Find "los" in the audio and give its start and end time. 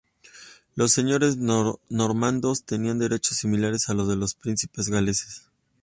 0.73-0.93, 3.93-4.07, 4.15-4.33